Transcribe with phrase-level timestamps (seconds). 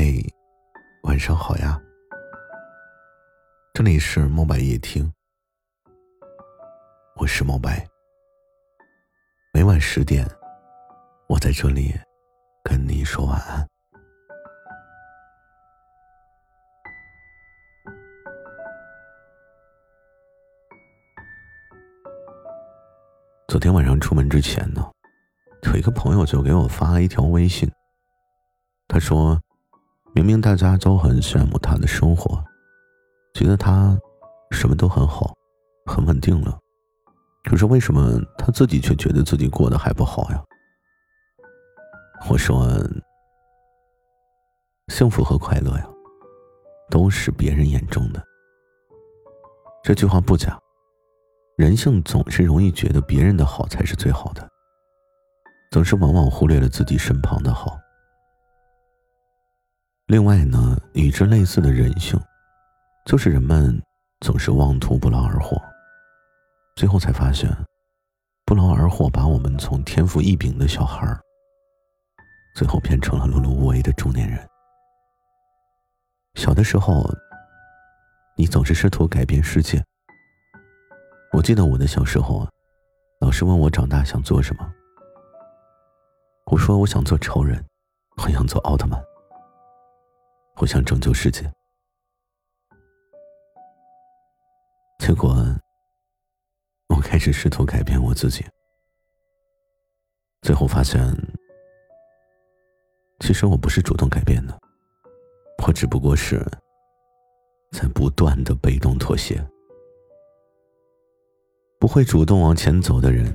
[0.00, 0.04] 嗨，
[1.02, 1.76] 晚上好呀！
[3.74, 5.12] 这里是墨白夜听，
[7.16, 7.84] 我是墨白。
[9.52, 10.24] 每晚十点，
[11.28, 11.92] 我在这里
[12.62, 13.66] 跟你说晚安。
[23.48, 24.88] 昨天晚上出门之前呢，
[25.64, 27.68] 有一个朋友就给我发了一条微信，
[28.86, 29.36] 他说。
[30.14, 32.42] 明明大家都很羡慕他的生活，
[33.34, 33.96] 觉得他
[34.50, 35.32] 什么都很好，
[35.86, 36.58] 很稳定了，
[37.44, 40.42] 可是为什么他自己却觉得自己过得还不好呀？
[42.28, 42.66] 我说，
[44.88, 45.88] 幸福和快乐呀，
[46.90, 48.20] 都是别人眼中的。
[49.84, 50.58] 这句话不假，
[51.56, 54.48] 人性总是容易觉得别人的好才是最好的，
[55.70, 57.78] 总是往往忽略了自己身旁的好。
[60.08, 62.18] 另外呢，与之类似的人性，
[63.04, 63.78] 就是人们
[64.20, 65.60] 总是妄图不劳而获，
[66.76, 67.54] 最后才发现，
[68.46, 71.20] 不劳而获把我们从天赋异禀的小孩儿，
[72.54, 74.40] 最后变成了碌碌无为的中年人。
[76.36, 77.04] 小的时候，
[78.34, 79.84] 你总是试图改变世界。
[81.34, 82.48] 我记得我的小时候啊，
[83.20, 84.72] 老师问我长大想做什么，
[86.46, 87.62] 我说我想做超人，
[88.24, 88.98] 我想做奥特曼。
[90.60, 91.48] 我想拯救世界，
[94.98, 95.32] 结果
[96.88, 98.44] 我开始试图改变我自己，
[100.42, 101.00] 最后发现，
[103.20, 104.58] 其实我不是主动改变的，
[105.64, 106.44] 我只不过是
[107.70, 109.40] 在不断的被动妥协。
[111.78, 113.32] 不会主动往前走的人，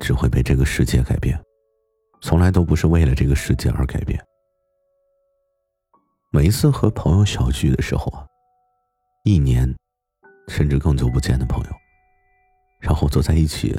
[0.00, 1.38] 只会被这个世界改变，
[2.22, 4.18] 从来都不是为了这个世界而改变。
[6.30, 8.26] 每一次和朋友小聚的时候啊，
[9.24, 9.72] 一年
[10.48, 11.70] 甚至更久不见的朋友，
[12.80, 13.74] 然后坐在一起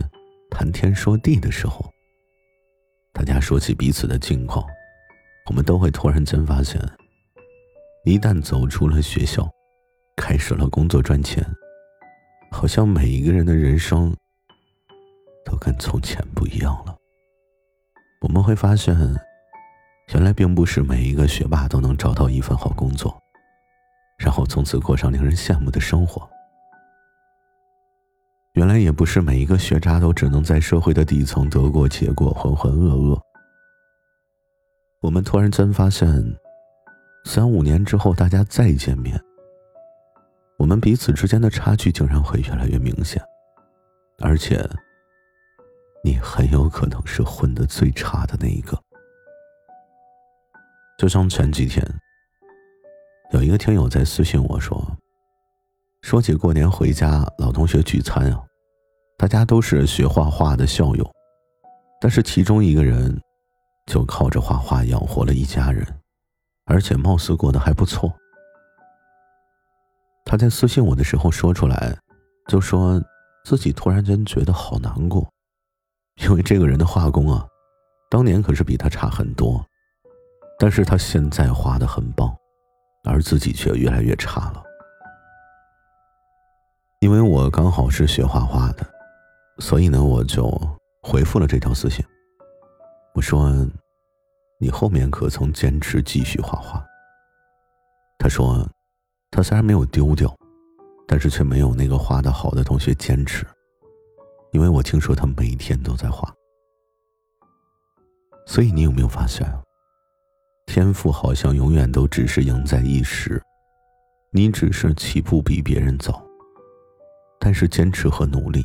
[0.49, 1.85] 谈天说地的时候，
[3.13, 4.65] 大家说起彼此的近况，
[5.47, 6.81] 我们都会突然间发现，
[8.05, 9.47] 一旦走出了学校，
[10.15, 11.45] 开始了工作赚钱，
[12.49, 14.15] 好像每一个人的人生
[15.45, 16.95] 都跟从前不一样了。
[18.21, 18.95] 我们会发现。
[20.13, 23.21] 原来并不是每一个学霸都能找到一份好工作，
[24.17, 26.27] 然后从此过上令人羡慕的生活。
[28.53, 33.19] 原来也不是每一个学渣都只能在社会的底层得过且过、浑浑噩噩。
[35.01, 36.07] 我们突然间发现，
[37.25, 39.21] 三五年之后大家再见面，
[40.57, 43.21] 我们彼此之间的差距竟然会越来越明显，
[44.19, 44.67] 而且，
[46.03, 48.81] 你很有可能是混的最差的那一个。
[50.97, 51.85] 就像前几天，
[53.31, 54.83] 有一个听友在私信我说
[56.01, 58.43] ：“说起过年回家老同学聚餐啊，
[59.15, 61.07] 大家都是学画画的校友，
[62.01, 63.15] 但是其中一个人
[63.85, 65.85] 就靠着画画养活了一家人，
[66.65, 68.11] 而且貌似过得还不错。”
[70.25, 71.95] 他在私信我的时候说出来，
[72.47, 72.99] 就说
[73.45, 75.31] 自己突然间觉得好难过，
[76.23, 77.45] 因为这个人的画工啊，
[78.09, 79.63] 当年可是比他差很多。
[80.59, 82.35] 但是他现在画的很棒，
[83.03, 84.63] 而自己却越来越差了。
[86.99, 88.83] 因为我刚好是学画画的，
[89.59, 90.49] 所以呢，我就
[91.03, 92.03] 回复了这条私信。
[93.13, 93.51] 我说
[94.59, 96.83] ：“你后面可曾坚持继续画画？”
[98.17, 98.67] 他说
[99.29, 100.35] ：“他虽然没有丢掉，
[101.07, 103.45] 但是却没有那个画的好的同学坚持，
[104.51, 106.33] 因为我听说他每天都在画。
[108.47, 109.61] 所以你有没有发现啊？”
[110.67, 113.41] 天赋好像永远都只是赢在一时，
[114.31, 116.21] 你只是起步比别人早，
[117.39, 118.63] 但是坚持和努力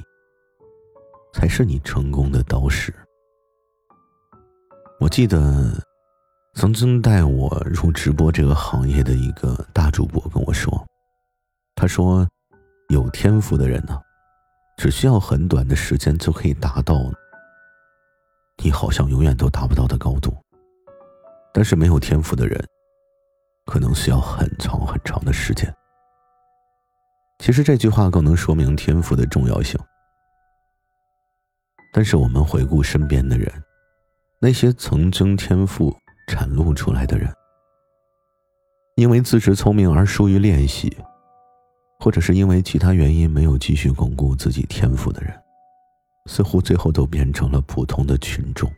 [1.33, 2.93] 才是你成功的导师。
[5.01, 5.73] 我记得
[6.55, 10.85] 曾经带我入直播这个行业的一个大主播跟我说，
[11.77, 12.29] 他说，
[12.91, 13.99] 有天赋的人呢，
[14.77, 16.97] 只需要很短的时间就可以达到
[18.63, 20.37] 你好像永远都达不到的高度。
[21.55, 22.63] 但是没有天赋的人，
[23.67, 25.73] 可能需要很长很长的时间。
[27.39, 29.79] 其实这句话更能说明天赋的重要性。
[31.93, 33.53] 但是我们回顾身边的人，
[34.41, 35.95] 那些曾经天赋
[36.27, 37.31] 展露出来的人，
[38.97, 40.97] 因为自知聪明而疏于练习，
[42.01, 45.39] 或者是因为其他原因没有继续巩固自己天赋的人，
[46.27, 48.73] 似乎最后都变成了普通的群众。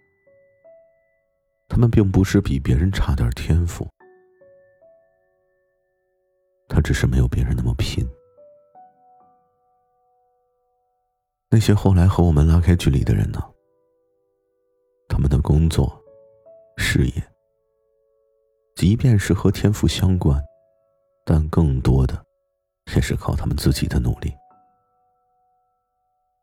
[1.74, 3.84] 他们并不是比别人差点天赋，
[6.68, 8.06] 他只是没有别人那么拼。
[11.50, 13.40] 那些后来和我们拉开距离的人呢？
[15.08, 16.00] 他们的工作、
[16.76, 17.22] 事业，
[18.76, 20.40] 即便是和天赋相关，
[21.24, 22.24] 但更多的
[22.94, 24.32] 也是靠他们自己的努力。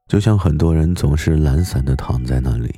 [0.10, 2.78] 就像很多人总是懒散的躺在那里，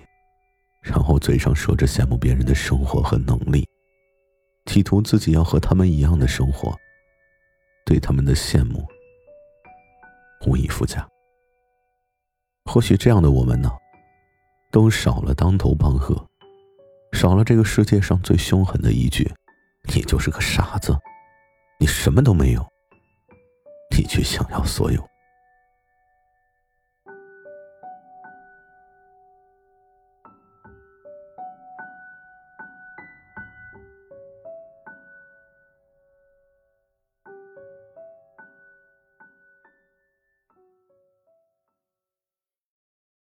[0.83, 3.65] 然后嘴上说着羡慕别人的生活和能力，
[4.65, 6.77] 企图自己要和他们一样的生活，
[7.85, 8.85] 对他们的羡慕
[10.45, 11.07] 无以复加。
[12.65, 13.71] 或许这样的我们呢，
[14.71, 16.15] 都少了当头棒喝，
[17.13, 19.31] 少了这个世界上最凶狠的一句
[19.93, 20.93] ：“你就是个傻子，
[21.79, 22.65] 你什么都没有，
[23.95, 25.01] 你却想要所有。”